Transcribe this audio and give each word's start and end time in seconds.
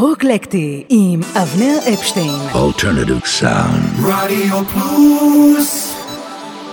רוקלקטי 0.00 0.84
עם 0.88 1.20
אבנר 1.22 1.78
אפשטיין. 1.94 2.30
Alternative 2.52 3.40
Sound. 3.40 4.06
רדיו 4.06 4.64
פלוס 4.64 5.94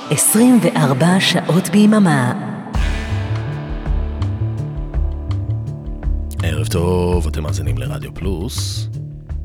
24 0.09 1.19
שעות 1.19 1.69
ביממה. 1.69 2.33
ערב 6.43 6.67
טוב, 6.67 7.27
אתם 7.27 7.43
מאזינים 7.43 7.77
לרדיו 7.77 8.13
פלוס. 8.13 8.89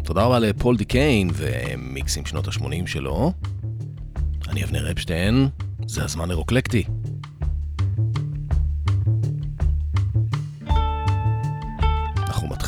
תודה 0.05 0.23
רבה 0.25 0.39
לפול 0.39 0.77
דיקיין 0.77 1.31
ומיקסים 1.35 2.27
שנות 2.27 2.49
ה-80 2.49 2.87
שלו. 2.87 3.33
אני 4.49 4.65
אבנר 4.65 4.91
אפשטיין, 4.91 5.49
זה 5.87 6.05
הזמן 6.05 6.29
לרוקלקטי. 6.29 6.85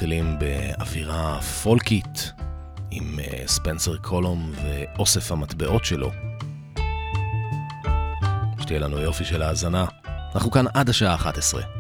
מתחילים 0.01 0.39
באווירה 0.39 1.41
פולקית 1.41 2.33
עם 2.91 3.19
אה, 3.19 3.43
ספנסר 3.47 3.97
קולום 3.97 4.53
ואוסף 4.63 5.33
המטבעות 5.33 5.85
שלו. 5.85 6.11
שתהיה 8.61 8.81
לנו 8.81 8.99
יופי 8.99 9.25
של 9.25 9.43
האזנה. 9.43 9.85
אנחנו 10.35 10.51
כאן 10.51 10.65
עד 10.75 10.89
השעה 10.89 11.15
11. 11.15 11.80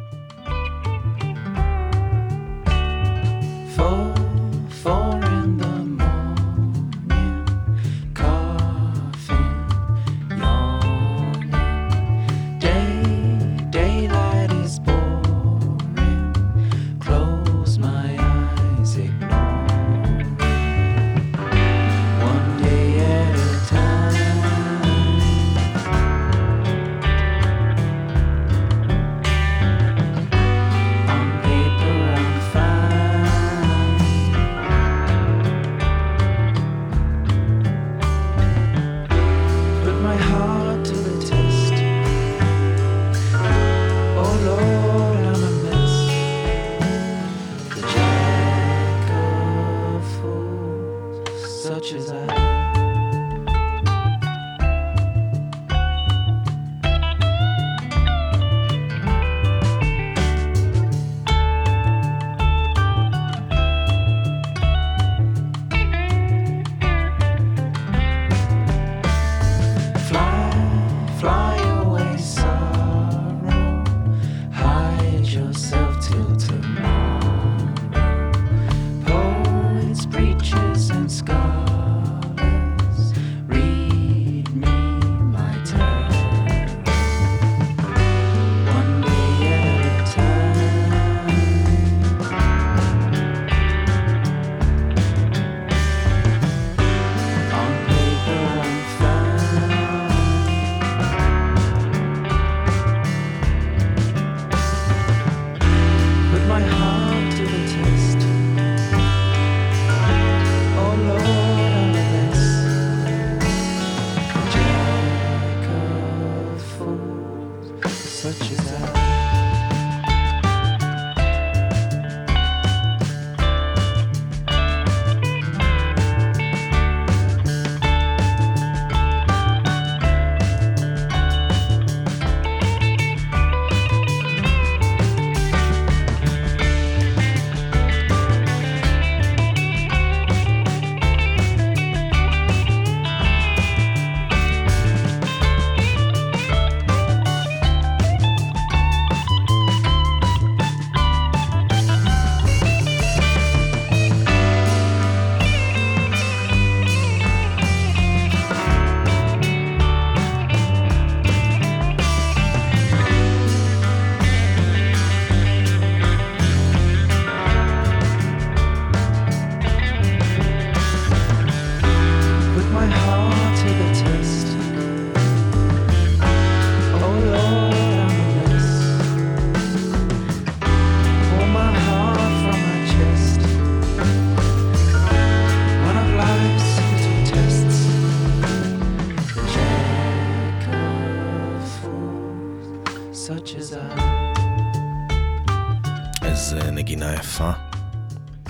יפה. 197.41 197.53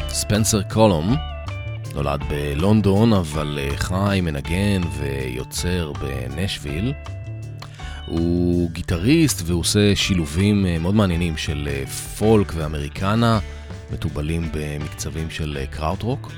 ספנסר 0.09 0.62
קולום 0.62 1.17
נולד 1.95 2.23
בלונדון, 2.28 3.12
אבל 3.12 3.59
אה, 3.62 3.77
חי, 3.77 4.21
מנגן 4.23 4.81
ויוצר 4.99 5.93
בנשוויל. 5.93 6.93
הוא 8.06 8.71
גיטריסט 8.71 9.43
והוא 9.47 9.61
עושה 9.61 9.97
שילובים 9.97 10.67
אה, 10.67 10.78
מאוד 10.78 10.95
מעניינים 10.95 11.37
של 11.37 11.69
אה, 11.71 11.87
פולק 11.87 12.53
ואמריקנה, 12.56 13.39
מתובלים 13.93 14.49
במקצבים 14.53 15.31
של 15.31 15.59
קראוטרוק. 15.71 16.33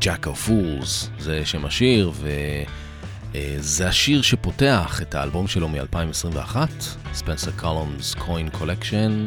Jack 0.00 0.24
of 0.24 0.48
Fools 0.48 1.08
זה 1.18 1.46
שם 1.46 1.64
השיר, 1.64 2.12
וזה 3.34 3.88
השיר 3.88 4.22
שפותח 4.22 5.02
את 5.02 5.14
האלבום 5.14 5.46
שלו 5.46 5.68
מ-2021, 5.68 6.56
Spencer 7.12 7.50
Cullum's 7.50 8.14
Coin 8.14 8.48
Collection. 8.48 9.24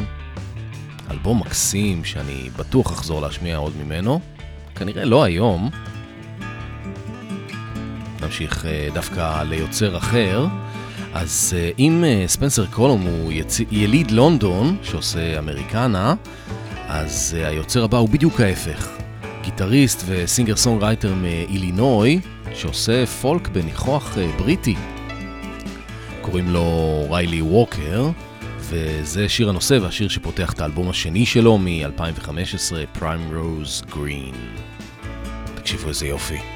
אלבום 1.12 1.40
מקסים 1.40 2.04
שאני 2.04 2.50
בטוח 2.58 2.92
אחזור 2.92 3.22
להשמיע 3.22 3.58
עוד 3.58 3.74
ממנו, 3.78 4.20
כנראה 4.76 5.06
לא 5.06 5.24
היום. 5.24 5.70
נמשיך 8.22 8.66
אה, 8.66 8.88
דווקא 8.94 9.44
ליוצר 9.44 9.98
אחר. 9.98 10.48
אז 11.14 11.56
אה, 11.58 11.70
אם 11.80 12.04
אה, 12.08 12.24
ספנסר 12.28 12.66
קולום 12.66 13.02
הוא 13.02 13.32
יצ... 13.32 13.60
יליד 13.72 14.12
לונדון, 14.12 14.78
שעושה 14.84 15.40
אמריקנה, 15.40 16.14
אז 16.88 17.38
היוצר 17.40 17.84
הבא 17.84 17.98
הוא 17.98 18.10
בדיוק 18.10 18.42
ההפך. 18.42 18.90
גיטריסט 19.42 20.04
ו 20.06 20.13
singer 20.13 20.56
songwriter 20.56 21.14
מאילינוי, 21.16 22.20
שעושה 22.54 23.06
פולק 23.06 23.48
בניחוח 23.48 24.18
בריטי. 24.38 24.76
קוראים 26.22 26.50
לו 26.50 26.68
ריילי 27.10 27.42
ווקר, 27.42 28.10
וזה 28.64 29.30
שיר 29.30 29.50
הנושא 29.50 29.78
והשיר 29.82 30.08
שפותח 30.08 30.54
את 30.54 30.60
האלבום 30.60 30.90
השני 30.90 31.26
שלו 31.26 31.58
מ-2015, 31.58 33.00
Prime 33.00 33.34
Rose 33.34 33.92
Green. 33.92 34.36
תקשיבו 35.56 35.90
איזה 35.90 36.08
יופי. 36.08 36.53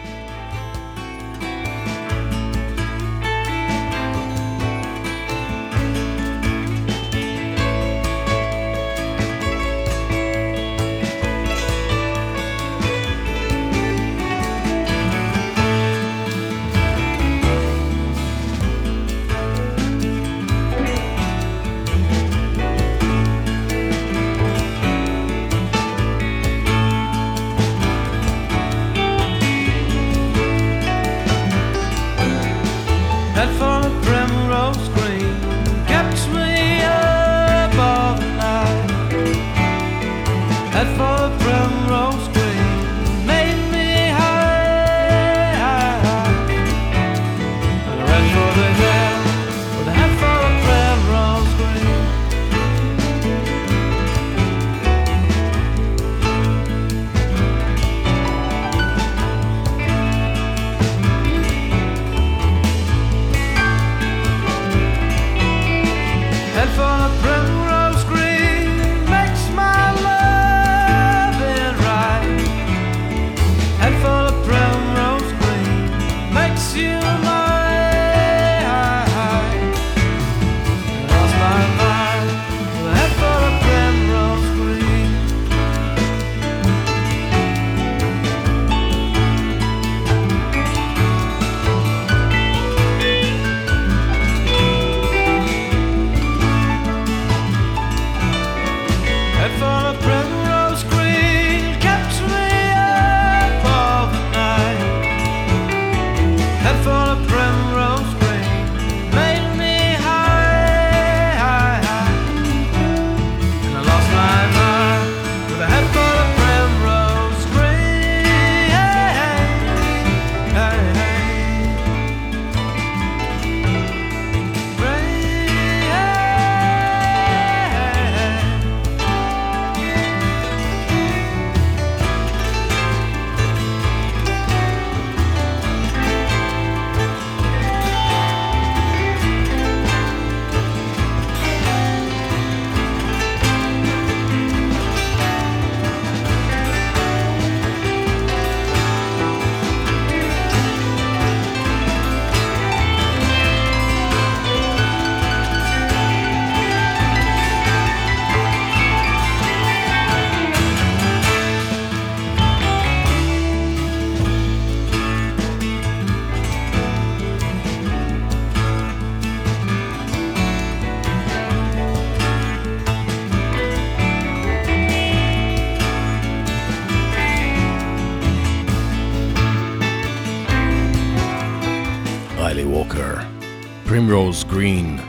פרימרוז 184.38 184.44
גרין. 184.44 185.00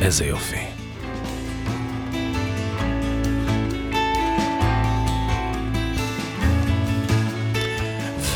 איזה 0.00 0.24
יופי. 0.26 0.56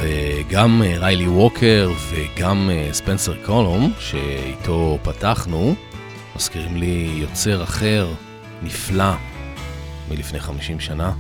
וגם 0.01 0.83
אה, 0.83 0.99
ריילי 0.99 1.29
ווקר 1.29 1.91
וגם 2.11 2.71
אה, 2.71 2.89
ספנסר 2.93 3.35
קולום, 3.45 3.93
שאיתו 3.99 4.99
פתחנו, 5.03 5.75
מזכירים 6.37 6.77
לי 6.77 7.11
יוצר 7.15 7.63
אחר, 7.63 8.09
נפלא, 8.63 9.13
מלפני 10.11 10.41
50 10.41 10.81
שנה. 10.81 11.13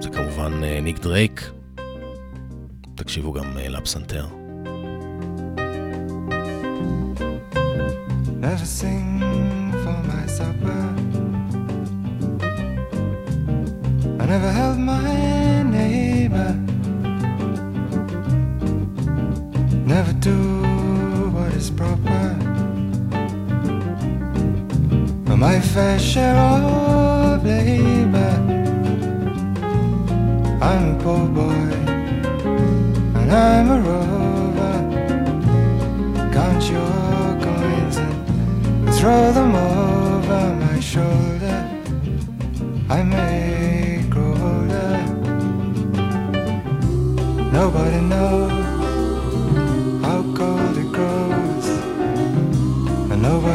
זה 0.00 0.08
כמובן 0.08 0.64
אה, 0.64 0.80
ניק 0.80 0.98
דרייק. 0.98 1.63
תקשיבו 3.13 3.33
גם 3.33 3.57
לפסנתר. 3.57 4.27
Never 8.41 8.65
sing 8.81 9.09
for 9.83 9.97
my 10.09 10.25
supper. 10.37 10.81
I 14.21 14.25
never 14.33 14.51
held 14.59 14.62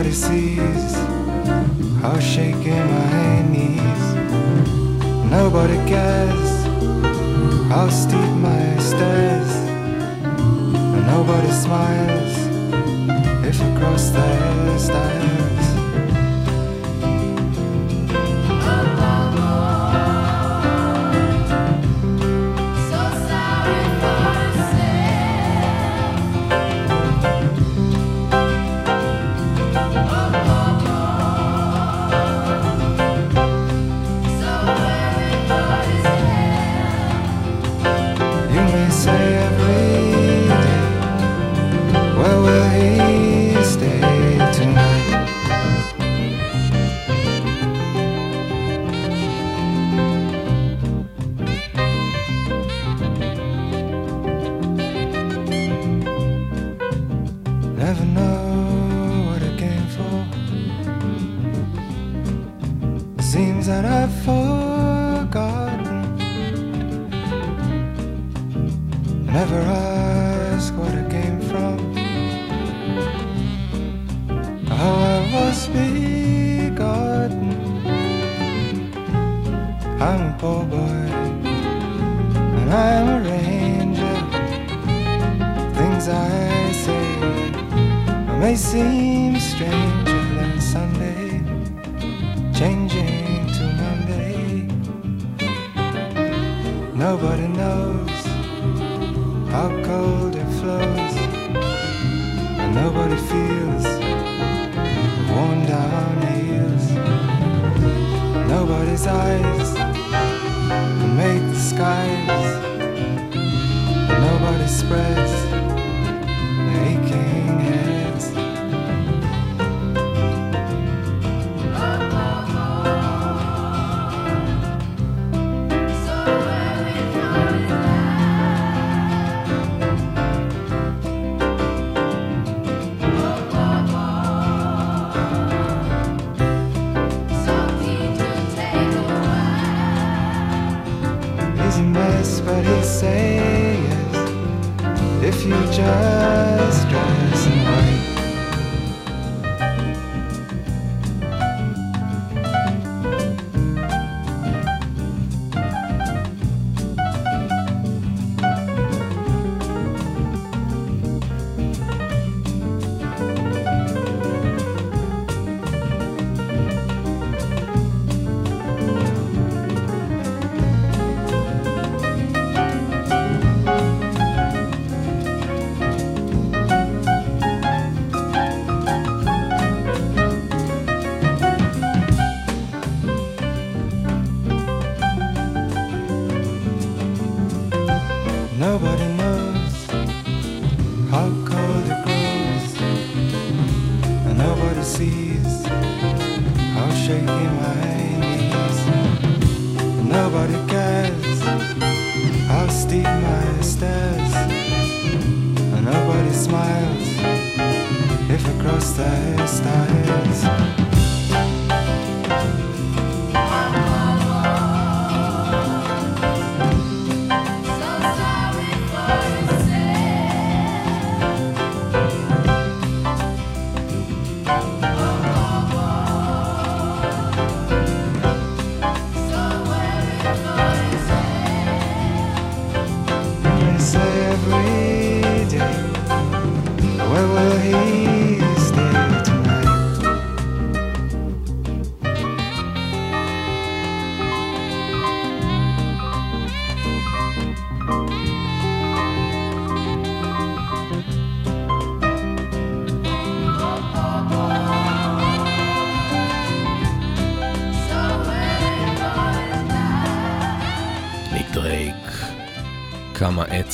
nobody 0.09 0.49
sees 0.55 0.93
how 2.01 2.17
shaking 2.19 2.85
my 2.91 3.41
knees. 3.51 4.03
Nobody 5.29 5.75
cares 5.87 6.65
how 7.69 7.89
steep 7.89 8.31
my 8.41 8.77
stairs. 8.79 9.51
Nobody 11.05 11.51
smiles 11.51 12.37
if 13.45 13.59
you 13.59 13.79
cross 13.79 14.09
their 14.09 14.79
stairs. 14.79 15.58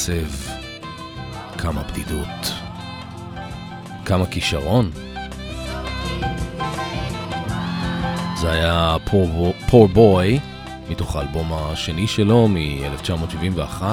עצב, 0.05 0.51
כמה 1.57 1.83
בדידות, 1.83 2.53
כמה 4.05 4.25
כישרון. 4.25 4.91
זה 8.37 8.51
היה 8.51 8.97
פור 9.69 9.87
בוי, 9.87 10.39
מתוך 10.89 11.15
האלבום 11.15 11.53
השני 11.53 12.07
שלו 12.07 12.47
מ-1971, 12.47 13.83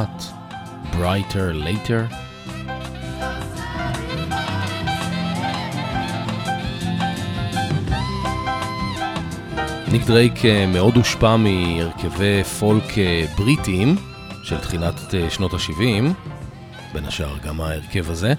Brighter 0.92 1.64
Later. 1.64 2.14
ניק 9.92 10.06
דרייק 10.06 10.34
מאוד 10.68 10.96
הושפע 10.96 11.36
מהרכבי 11.36 12.44
פולק 12.44 12.84
בריטיים 13.36 13.96
של 14.42 14.58
תחילת 14.58 14.91
אה, 15.14 15.30
שנות 15.30 15.54
ה-70, 15.54 15.82
בין 16.92 17.04
השאר 17.04 17.38
גם 17.38 17.60
ההרכב 17.60 18.10
הזה. 18.10 18.34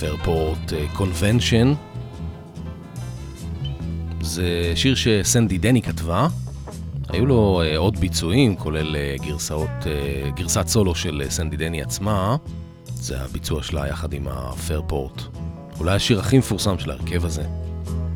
פרפורט 0.00 0.72
קונבנשן. 0.92 1.74
זה 4.20 4.72
שיר 4.74 4.94
שסנדי 4.94 5.58
דני 5.58 5.82
כתבה. 5.82 6.28
היו 7.08 7.26
לו 7.26 7.62
אה, 7.64 7.76
עוד 7.76 7.96
ביצועים, 7.96 8.56
כולל 8.56 8.96
אה, 8.96 9.16
גרסאות, 9.26 9.86
אה, 9.86 10.30
גרסת 10.30 10.66
סולו 10.66 10.94
של 10.94 11.22
אה, 11.24 11.30
סנדי 11.30 11.56
דני 11.56 11.82
עצמה. 11.82 12.36
זה 12.94 13.20
הביצוע 13.20 13.62
שלה 13.62 13.88
יחד 13.88 14.12
עם 14.12 14.28
הפרפורט. 14.28 15.22
אולי 15.80 15.94
השיר 15.94 16.20
הכי 16.20 16.38
מפורסם 16.38 16.78
של 16.78 16.90
ההרכב 16.90 17.24
הזה. 17.24 17.44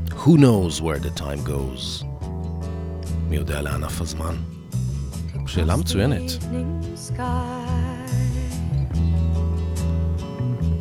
Who 0.09 0.29
knows 0.29 0.81
where 0.81 1.05
the 1.05 1.21
time 1.21 1.49
goes? 1.49 2.05
מי 3.29 3.37
יודע 3.37 3.63
לאן 3.63 3.85
עף 3.85 4.01
הזמן? 4.01 4.56
שאלה 5.48 5.76
מצוינת. 5.76 6.22
evening 6.22 6.82
sky. 6.96 7.62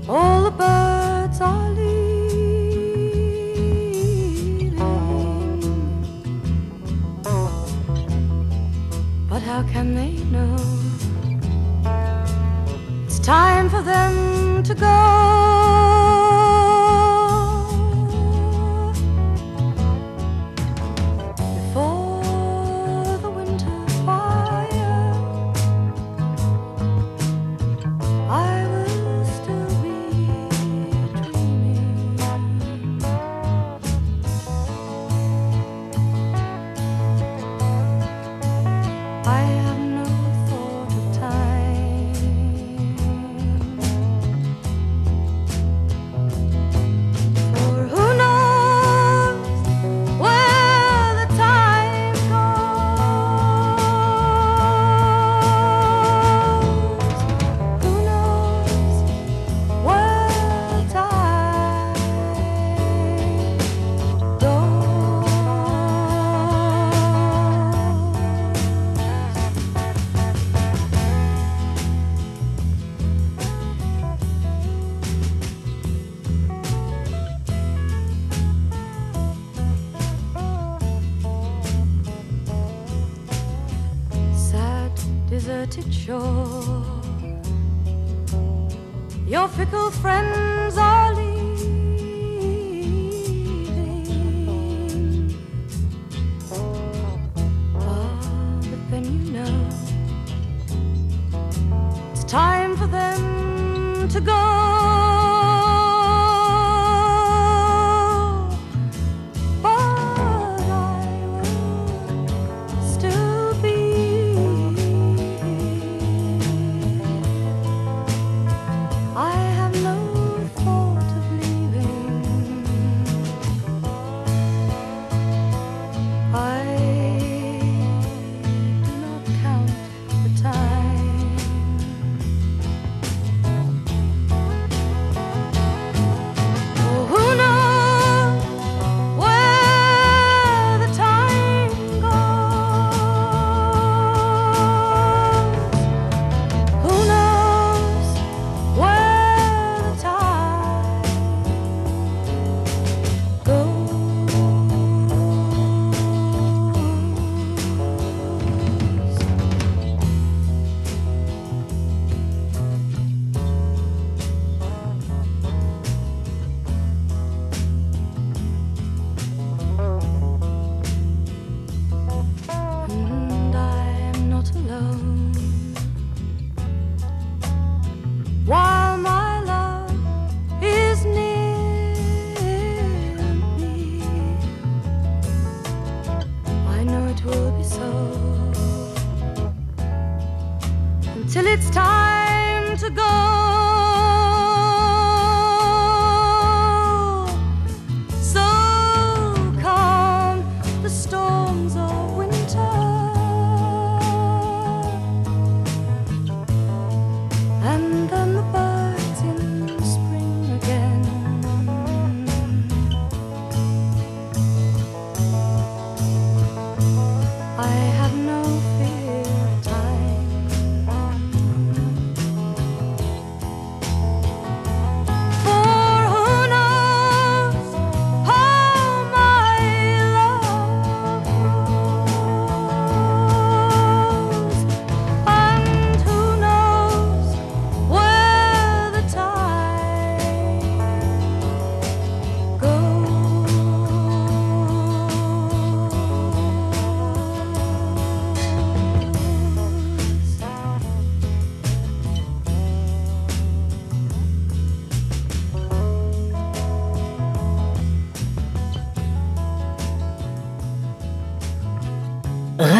All 0.09 0.43
the 0.47 0.55
birds 0.63 1.41
are 1.41 1.71
leaving, 1.71 2.81
but 9.31 9.41
how 9.51 9.63
can 9.73 9.87
they 9.99 10.13
know? 10.35 10.57
It's 13.07 13.21
time 13.21 13.67
for 13.75 13.83
them 13.83 14.15
to 14.69 14.75
go. 14.75 16.04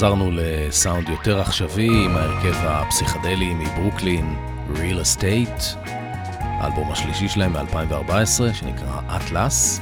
חזרנו 0.00 0.30
לסאונד 0.32 1.08
יותר 1.08 1.40
עכשווי 1.40 2.04
עם 2.04 2.16
ההרכב 2.16 2.54
הפסיכדלי 2.62 3.54
מברוקלין, 3.54 4.36
Real 4.74 5.02
Estate, 5.02 5.88
האלבום 6.42 6.92
השלישי 6.92 7.28
שלהם 7.28 7.52
מ-2014 7.52 8.54
שנקרא 8.54 9.00
Atlas. 9.08 9.80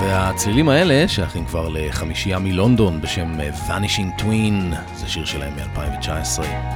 והצלילים 0.00 0.68
האלה 0.68 1.08
שייכים 1.08 1.46
כבר 1.46 1.68
לחמישייה 1.68 2.38
מלונדון 2.38 3.00
בשם 3.00 3.40
Vanishing 3.68 4.20
Twin, 4.20 4.76
זה 4.94 5.08
שיר 5.08 5.24
שלהם 5.24 5.56
מ-2019. 5.56 6.73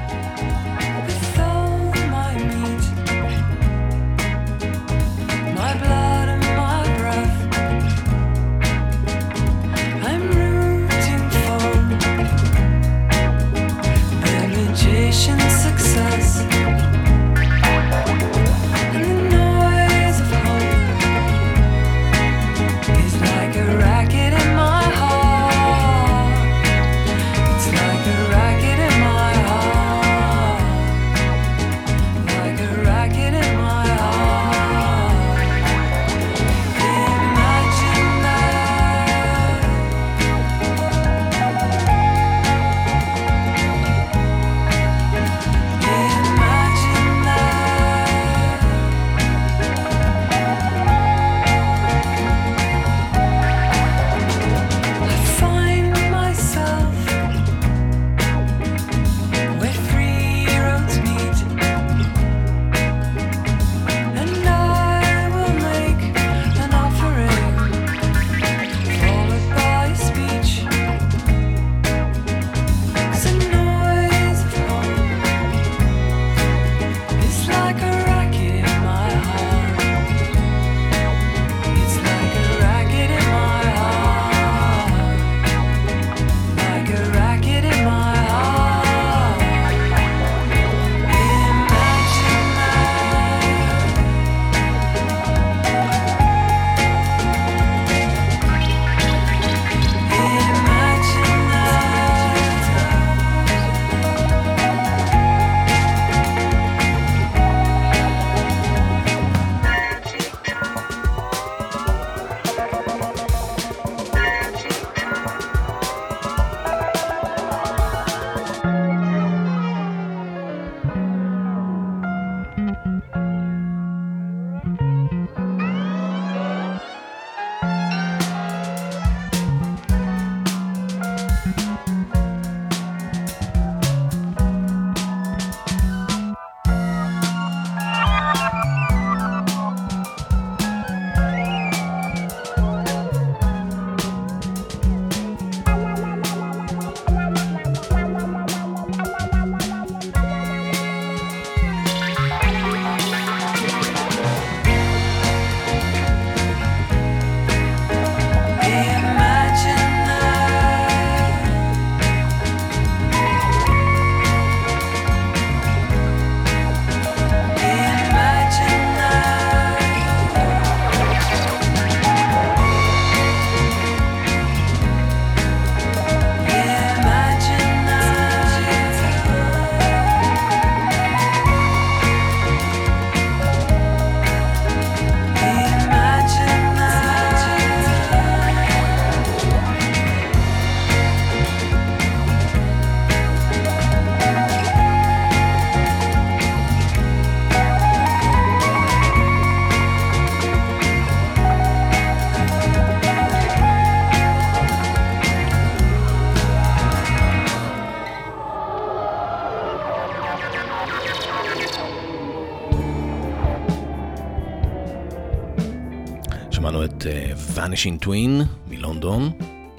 Machine 217.78 218.04
Twin 218.04 218.44
מלונדון 218.68 219.30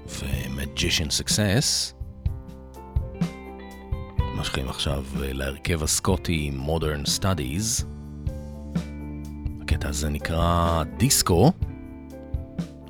ו-Magician 0.08 1.10
Success. 1.10 1.94
ממשיכים 4.22 4.70
עכשיו 4.70 5.06
אה, 5.22 5.34
להרכב 5.34 5.84
הסקוטי 5.84 6.52
Modern 6.66 7.20
Studies. 7.20 7.86
הקטע 9.62 9.90
הזה 9.90 10.10
נקרא 10.10 10.84
דיסקו, 10.98 11.52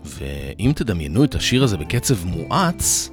ואם 0.03 0.71
תדמיינו 0.75 1.23
את 1.23 1.35
השיר 1.35 1.63
הזה 1.63 1.77
בקצב 1.77 2.25
מואץ, 2.25 3.09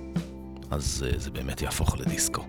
אז 0.70 1.04
אה, 1.06 1.18
זה 1.18 1.30
באמת 1.30 1.62
יהפוך 1.62 2.00
לדיסקו. 2.00 2.44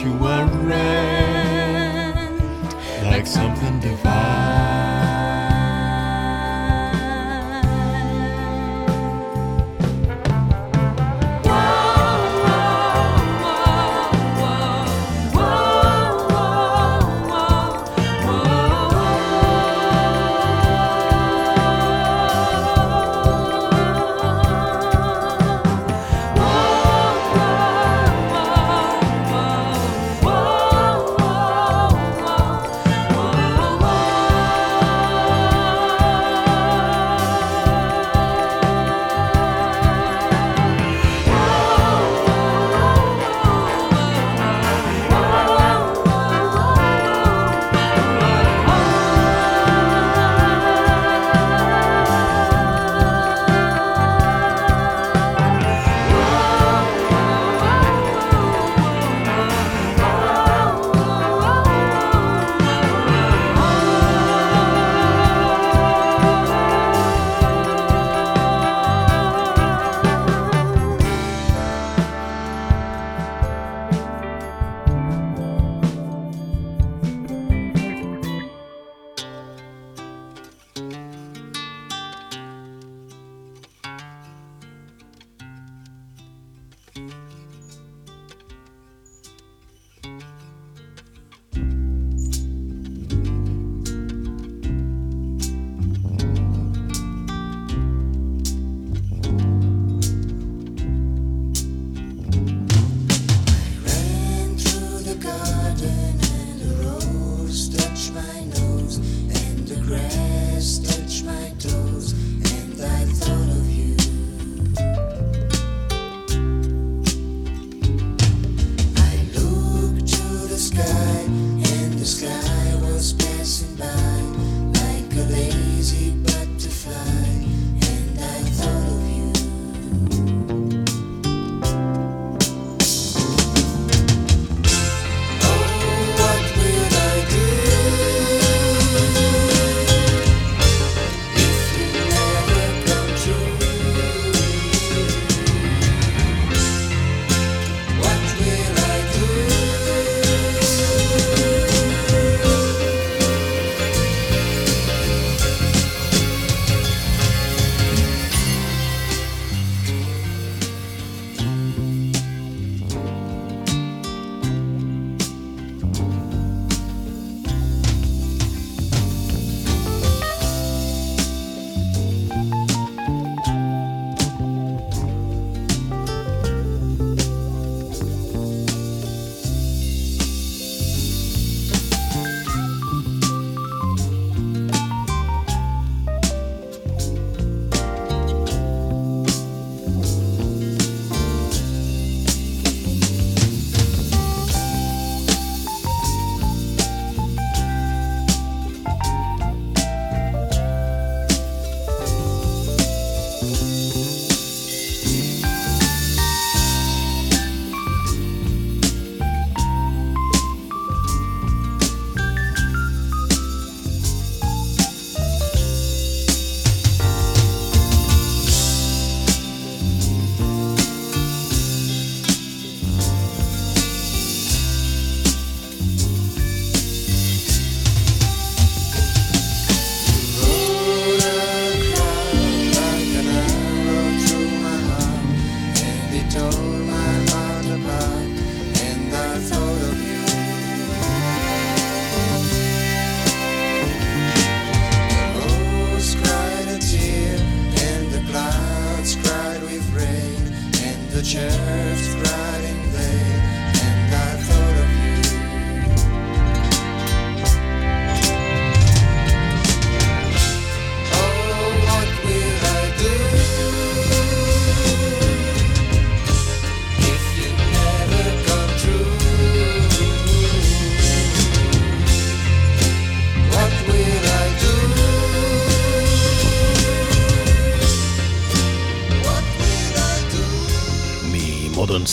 you 0.00 0.29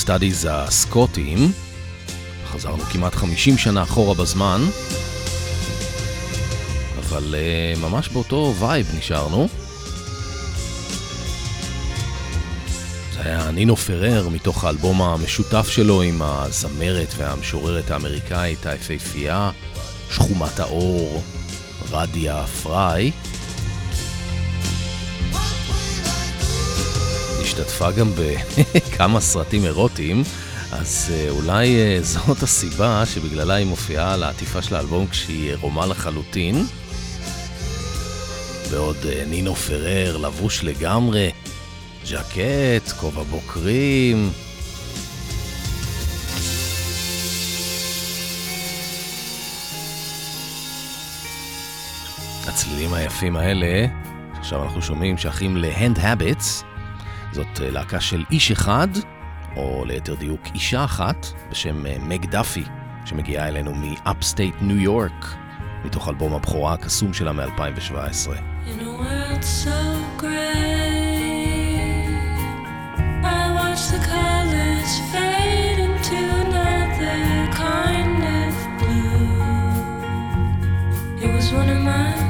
Studies 0.07 0.49
הסקוטיים. 0.49 1.51
חזרנו 2.45 2.83
כמעט 2.83 3.15
50 3.15 3.57
שנה 3.57 3.83
אחורה 3.83 4.13
בזמן, 4.13 4.61
אבל 6.99 7.35
אה, 7.35 7.79
ממש 7.79 8.09
באותו 8.09 8.53
vibe 8.59 8.95
נשארנו. 8.97 9.47
זה 13.13 13.19
היה 13.25 13.51
נינו 13.51 13.75
פרר 13.75 14.29
מתוך 14.29 14.63
האלבום 14.63 15.01
המשותף 15.01 15.67
שלו 15.69 16.01
עם 16.01 16.21
הזמרת 16.21 17.13
והמשוררת 17.17 17.91
האמריקאית 17.91 18.65
היפהפייה, 18.65 19.51
שחומת 20.11 20.59
האור, 20.59 21.23
רדיה 21.91 22.45
פריי. 22.63 23.11
השתתפה 27.47 27.91
גם 27.91 28.11
בכמה 28.15 29.19
סרטים 29.19 29.65
אירוטיים, 29.65 30.23
אז 30.71 31.13
אה, 31.13 31.29
אולי 31.29 31.75
אה, 31.75 31.99
זאת 32.01 32.43
הסיבה 32.43 33.03
שבגללה 33.05 33.53
היא 33.53 33.65
מופיעה 33.65 34.13
על 34.13 34.23
העטיפה 34.23 34.61
של 34.61 34.75
האלבום 34.75 35.07
כשהיא 35.07 35.49
עירומה 35.49 35.85
לחלוטין. 35.85 36.65
ועוד 38.69 38.97
אה, 39.05 39.23
נינו 39.27 39.55
פרר, 39.55 40.17
לבוש 40.17 40.63
לגמרי, 40.63 41.31
ז'קט, 42.05 42.91
כובע 42.99 43.23
בוקרים. 43.23 44.29
הצלילים 52.47 52.93
היפים 52.93 53.35
האלה, 53.35 53.85
שעכשיו 54.35 54.63
אנחנו 54.63 54.81
שומעים, 54.81 55.17
שייכים 55.17 55.57
ל-Hand 55.57 55.97
Habits. 55.97 56.66
זאת 57.31 57.61
אה, 57.61 57.69
להקה 57.69 57.99
של 57.99 58.23
איש 58.31 58.51
אחד, 58.51 58.87
או 59.55 59.85
ליתר 59.85 60.15
דיוק 60.15 60.41
אישה 60.53 60.83
אחת, 60.83 61.27
בשם 61.49 61.85
אה, 61.85 61.97
מג 62.01 62.25
דאפי, 62.25 62.63
שמגיעה 63.05 63.47
אלינו 63.47 63.73
מ-Upstate 63.73 64.61
ניו 64.61 64.77
יורק, 64.77 65.35
מתוך 65.85 66.09
אלבום 66.09 66.33
הבכורה 66.33 66.73
הקסום 66.73 67.13
שלה 67.13 67.31
מ-2017. 67.31 68.29
In 68.67 68.79
a 68.79 69.01
world 69.01 69.43
so 69.43 69.97
the 73.91 73.99
colors 73.99 74.99
fade 75.11 75.79
into 75.79 76.17
another 76.43 77.47
kind 77.53 78.23
of 78.41 78.53
blue. 78.79 79.41
It 81.23 81.33
was 81.33 81.53
one 81.53 81.69
of 81.69 81.81
my 81.81 82.26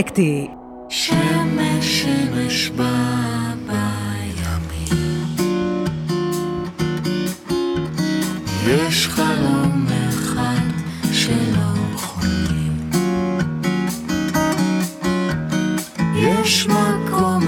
אקלקטי. 0.00 0.48
שמש 0.88 2.02
שמש 2.02 2.68
בא 2.68 3.54
בימים 3.66 5.36
יש 8.66 9.08
חלום 9.08 9.86
אחד 10.08 10.60
שלא 11.12 11.96
חולים 11.96 12.90
יש 16.14 16.66
מקום 16.66 17.47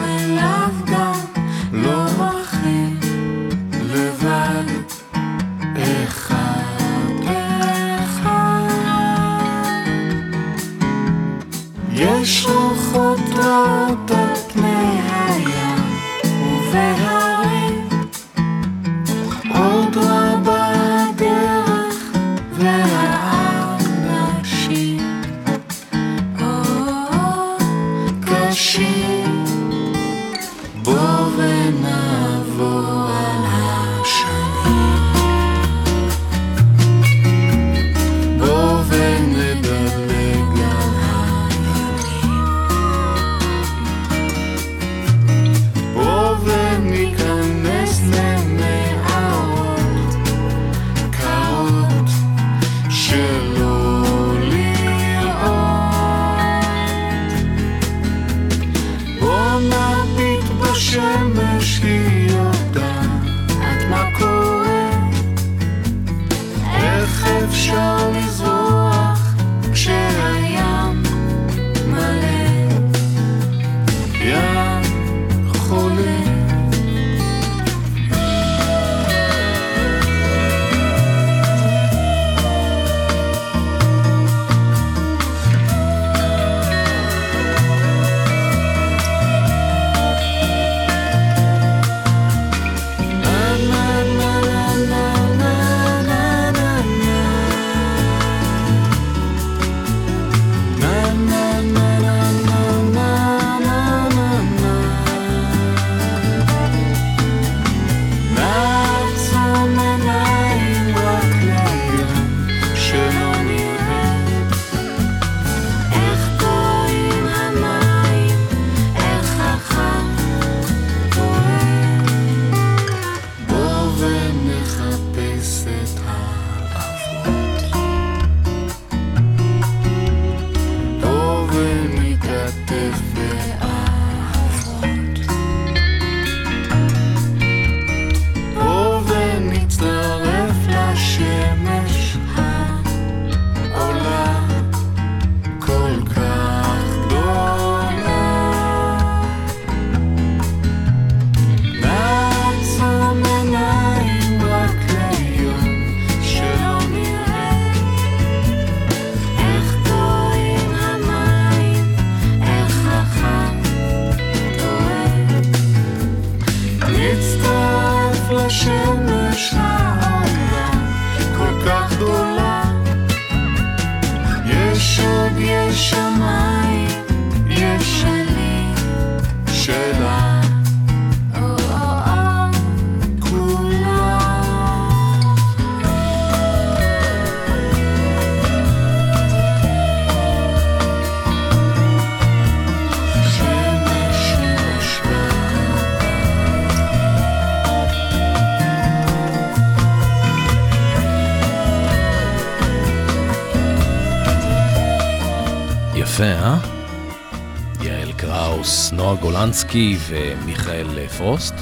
סלנסקי 209.41 209.97
ומיכאל 210.09 211.09
פרוסט. 211.09 211.55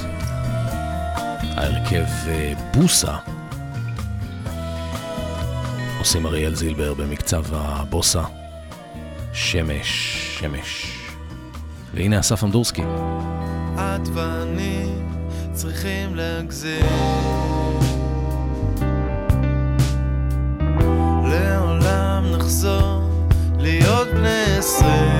ההרכב 1.41 2.05
אה, 2.27 2.53
בוסה. 2.73 3.15
עושים 5.99 6.25
אריאל 6.25 6.55
זילבר 6.55 6.93
במקצב 6.93 7.43
הבוסה. 7.51 8.23
שמש, 9.33 10.37
שמש. 10.39 10.97
והנה 11.93 12.19
אסף 12.19 12.43
אמדורסקי. 12.43 12.81
את 13.75 14.07
ואני 14.13 14.89
צריכים 15.51 16.15
להגזיר 16.15 16.85
לעולם 21.23 22.23
נחזור 22.31 23.01
להיות 23.57 24.07
בני 24.07 24.57
עשרים 24.57 25.18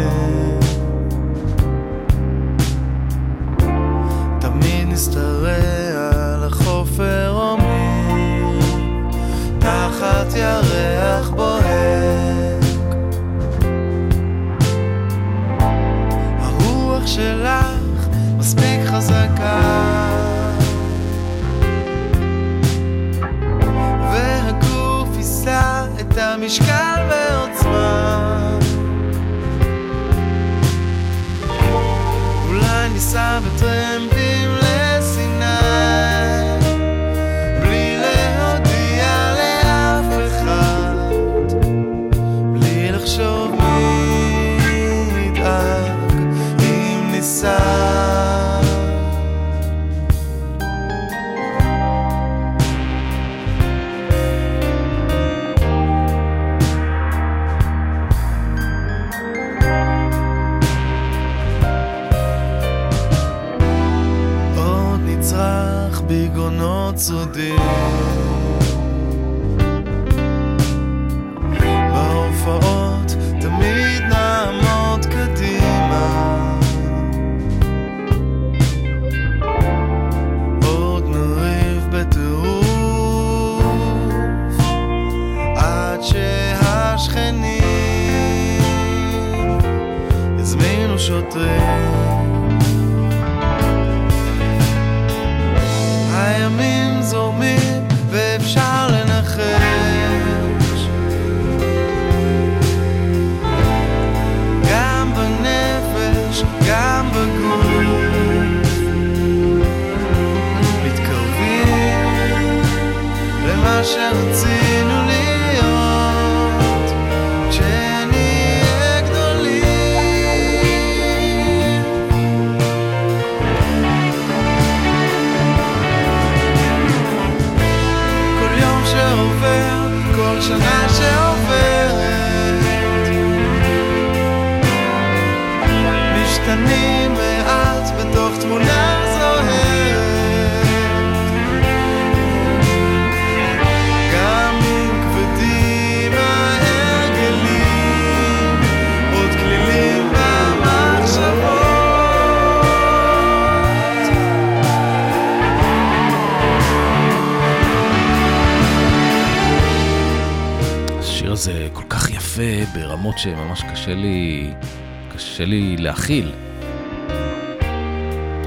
להכיל. 166.10 166.32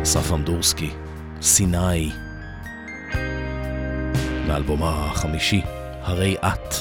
אסף 0.02 0.32
אמדורסקי, 0.32 0.90
סיני, 1.42 2.12
מאלבום 4.46 4.82
החמישי, 4.82 5.62
הרי 6.02 6.36
את. 6.36 6.74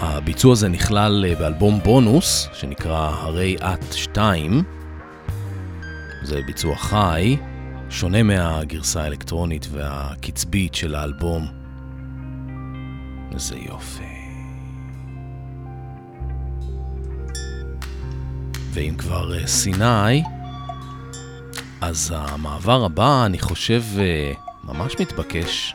הביצוע 0.00 0.52
הזה 0.52 0.68
נכלל 0.68 1.24
אה, 1.28 1.34
באלבום 1.34 1.80
בונוס, 1.84 2.48
שנקרא 2.52 3.10
הרי 3.10 3.56
את 3.56 3.92
2. 3.92 4.62
זה 6.22 6.40
ביצוע 6.46 6.76
חי, 6.76 7.36
שונה 7.90 8.22
מהגרסה 8.22 9.02
האלקטרונית 9.02 9.66
והקצבית 9.70 10.74
של 10.74 10.94
האלבום. 10.94 11.46
איזה 13.32 13.56
יופי. 13.56 14.17
ואם 18.72 18.94
כבר 18.98 19.38
אה, 19.38 19.46
סיני, 19.46 20.22
אז 21.80 22.14
המעבר 22.16 22.84
הבא, 22.84 23.26
אני 23.26 23.38
חושב, 23.38 23.82
אה, 23.98 24.32
ממש 24.64 24.94
מתבקש. 25.00 25.74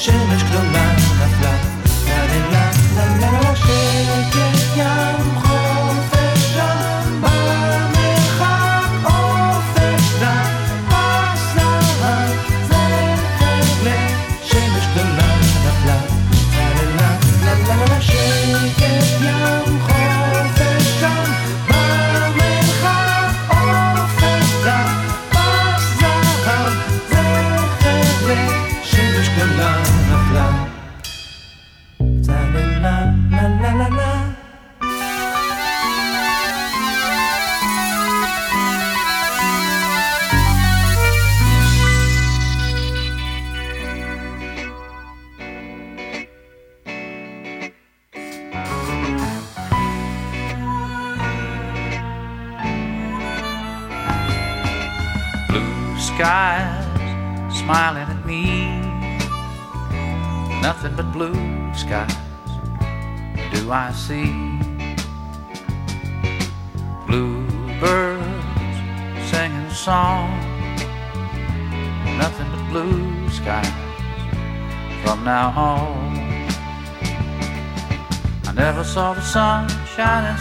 Siemeczką 0.00 0.62
na 0.72 0.79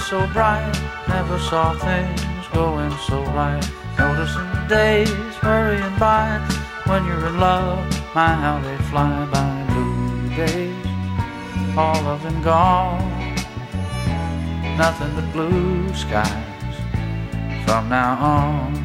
so 0.10 0.26
bright. 0.34 0.74
Never 1.07 1.38
saw 1.38 1.78
things 1.78 2.47
going 2.51 2.91
so 3.07 3.22
right. 3.26 3.64
Noticing 3.99 4.49
the 4.53 4.66
days 4.68 5.36
hurrying 5.36 5.99
by. 5.99 6.39
When 6.88 7.05
you're 7.05 7.28
in 7.28 7.39
love, 7.39 7.86
my 8.16 8.34
how 8.34 8.60
they 8.60 8.78
fly 8.89 9.28
by. 9.32 9.66
Blue 9.72 10.30
days, 10.36 11.78
all 11.78 12.03
of 12.07 12.24
them 12.24 12.41
gone. 12.41 13.36
Nothing 14.78 15.14
but 15.14 15.32
blue 15.32 15.93
skies 15.93 16.76
from 17.66 17.89
now 17.89 18.18
on. 18.18 18.79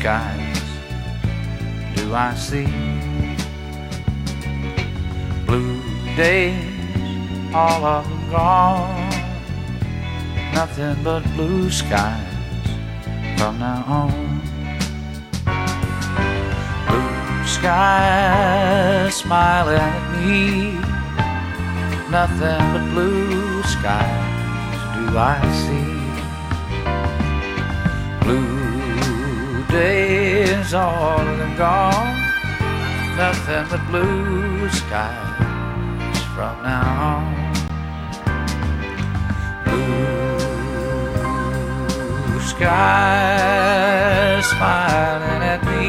Skies 0.00 0.62
do 1.94 2.14
I 2.14 2.34
see. 2.34 2.72
Blue 5.44 5.82
days, 6.16 7.54
all 7.54 7.84
of 7.84 8.08
them 8.08 8.30
gone. 8.30 9.10
Nothing 10.54 10.96
but 11.04 11.22
blue 11.36 11.70
skies 11.70 12.34
from 13.36 13.58
now 13.58 13.84
on. 14.00 14.40
Blue 16.88 17.46
skies 17.46 19.14
smiling 19.16 19.82
at 19.92 20.04
me. 20.16 20.80
Nothing 22.10 22.62
but 22.72 22.84
blue 22.94 23.62
skies 23.64 24.80
do 24.96 25.18
I 25.18 25.38
see. 25.62 25.89
Days, 29.70 30.74
all 30.74 31.18
them 31.18 31.56
gone. 31.56 32.18
Nothing 33.16 33.66
but 33.70 33.86
blue 33.86 34.68
skies 34.68 36.18
from 36.34 36.60
now 36.64 37.14
on. 37.14 37.24
Blue 39.64 40.40
skies 42.40 44.44
smiling 44.46 45.42
at 45.54 45.62
me. 45.70 45.86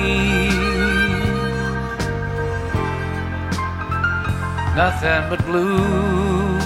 Nothing 4.75 5.29
but 5.29 5.43
blue 5.47 6.59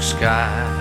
skies 0.00 0.77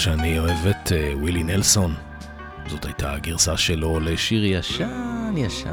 שאני 0.00 0.38
אוהב 0.38 0.66
את 0.66 0.92
אה, 0.92 1.12
ווילי 1.16 1.42
נלסון. 1.42 1.94
זאת 2.66 2.84
הייתה 2.84 3.12
הגרסה 3.12 3.56
שלו 3.56 4.00
לשיר 4.00 4.44
ישן 4.44 5.34
ישן. 5.36 5.70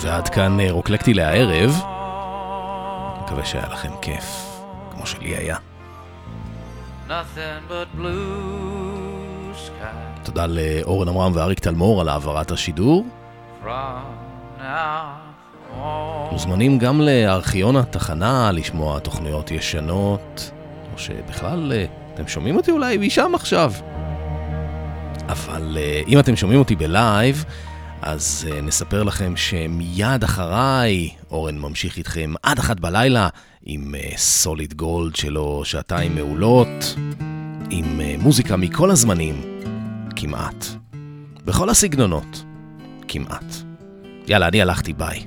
ועד 0.00 0.28
כאן 0.28 0.60
אה, 0.60 0.70
רוקלקטי 0.70 1.14
להערב. 1.14 1.70
מקווה 3.22 3.44
שהיה 3.44 3.68
לכם 3.68 3.90
כיף, 4.02 4.24
כמו 4.90 5.06
שלי 5.06 5.36
היה. 5.36 5.56
תודה 10.22 10.46
לאורן 10.46 11.08
עמרם 11.08 11.32
ואריק 11.34 11.60
תלמור 11.60 12.00
על 12.00 12.08
העברת 12.08 12.50
השידור. 12.50 13.06
from 13.62 14.04
now. 14.58 15.25
מוזמנים 16.36 16.78
גם 16.78 17.00
לארכיון 17.00 17.76
התחנה 17.76 18.52
לשמוע 18.52 18.98
תוכניות 18.98 19.50
ישנות, 19.50 20.50
או 20.92 20.98
שבכלל 20.98 21.72
אה, 21.72 21.84
אתם 22.14 22.28
שומעים 22.28 22.56
אותי 22.56 22.70
אולי 22.70 22.96
משם 22.96 23.32
עכשיו. 23.34 23.72
אבל 25.28 25.78
אה, 25.80 26.02
אם 26.08 26.18
אתם 26.18 26.36
שומעים 26.36 26.58
אותי 26.58 26.76
בלייב, 26.76 27.44
אז 28.02 28.48
אה, 28.50 28.60
נספר 28.60 29.02
לכם 29.02 29.36
שמיד 29.36 30.24
אחריי 30.24 31.10
אורן 31.30 31.58
ממשיך 31.58 31.96
איתכם 31.96 32.34
עד 32.42 32.58
אחת 32.58 32.80
בלילה 32.80 33.28
עם 33.64 33.94
סוליד 34.16 34.74
גולד 34.74 35.16
שלו 35.16 35.62
שעתיים 35.64 36.14
מעולות, 36.14 36.96
עם 37.70 38.00
מוזיקה 38.18 38.56
מכל 38.56 38.90
הזמנים, 38.90 39.42
כמעט. 40.16 40.66
בכל 41.44 41.70
הסגנונות, 41.70 42.44
כמעט. 43.08 43.54
יאללה, 44.28 44.48
אני 44.48 44.62
הלכתי, 44.62 44.92
ביי. 44.92 45.26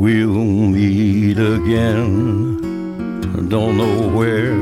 We'll 0.00 0.32
meet 0.32 1.38
again. 1.38 2.56
Don't 3.50 3.76
know 3.76 4.08
where, 4.08 4.54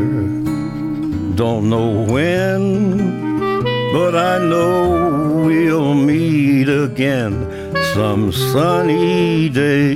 don't 1.37 1.71
know 1.71 2.03
when, 2.13 3.63
but 3.93 4.17
I 4.17 4.39
know 4.39 5.45
we'll 5.47 5.95
meet 5.95 6.69
again 6.69 7.47
some 7.95 8.33
sunny 8.33 9.49
day. 9.49 9.95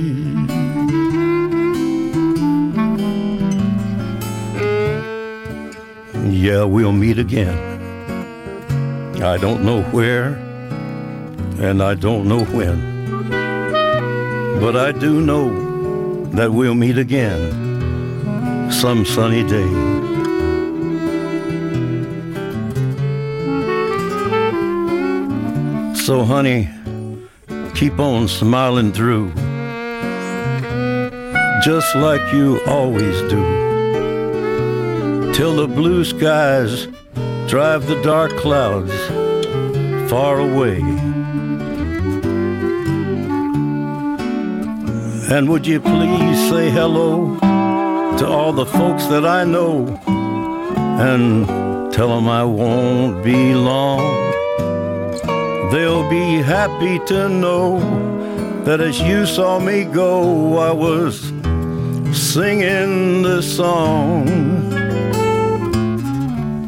Yeah, 6.31 6.63
we'll 6.63 6.93
meet 6.93 7.19
again. 7.19 7.57
I 9.21 9.35
don't 9.37 9.65
know 9.65 9.81
where, 9.91 10.35
and 11.59 11.83
I 11.83 11.95
don't 11.95 12.29
know 12.29 12.45
when. 12.45 12.92
But 14.63 14.77
I 14.77 14.93
do 14.93 15.19
know 15.19 15.49
that 16.37 16.53
we'll 16.53 16.73
meet 16.73 16.97
again 16.97 18.71
some 18.71 19.03
sunny 19.03 19.43
day. 19.43 19.69
So, 26.05 26.23
honey, 26.23 26.69
keep 27.75 27.99
on 27.99 28.29
smiling 28.29 28.93
through, 28.93 29.33
just 31.61 31.93
like 31.97 32.21
you 32.31 32.61
always 32.65 33.19
do, 33.23 33.43
till 35.33 35.57
the 35.57 35.67
blue 35.67 36.05
skies 36.05 36.87
drive 37.49 37.85
the 37.87 38.01
dark 38.01 38.31
clouds 38.37 38.95
far 40.09 40.39
away. 40.39 41.12
And 45.35 45.49
would 45.49 45.65
you 45.65 45.79
please 45.79 46.37
say 46.47 46.69
hello 46.69 47.39
to 48.19 48.27
all 48.27 48.53
the 48.53 48.67
folks 48.67 49.07
that 49.07 49.25
I 49.25 49.43
know 49.43 49.87
and 50.99 51.47
tell 51.91 52.09
them 52.09 52.27
I 52.27 52.43
won't 52.43 53.23
be 53.23 53.55
long? 53.55 54.13
They'll 55.71 56.07
be 56.07 56.35
happy 56.35 56.99
to 57.07 57.29
know 57.29 57.79
that 58.63 58.79
as 58.79 59.01
you 59.01 59.25
saw 59.25 59.57
me 59.57 59.85
go, 59.85 60.59
I 60.59 60.71
was 60.71 61.19
singing 62.15 63.23
this 63.23 63.57
song. 63.57 64.25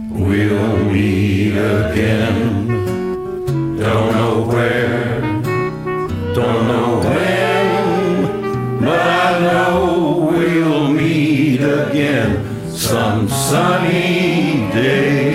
We'll 0.10 0.86
meet 0.86 1.52
again. 1.52 2.68
Don't 3.78 4.12
know 4.20 4.42
where, 4.48 5.22
don't 6.34 6.68
know 6.68 6.85
I 9.35 9.41
know 9.41 10.29
we'll 10.31 10.89
meet 10.89 11.61
again 11.61 12.31
some 12.71 13.29
sunny 13.29 14.71
day. 14.73 15.31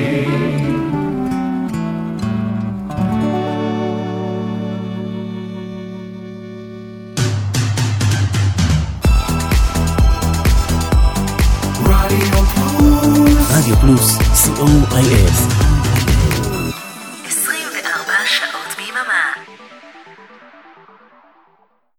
רדיו 13.50 13.76
פלוס, 13.82 14.18
co.il 14.58 15.49